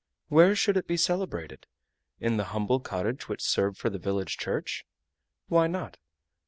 [0.29, 1.67] Where should it be celebrated?
[2.19, 4.83] In the humble cottage which served for the village church?
[5.47, 5.99] Why not?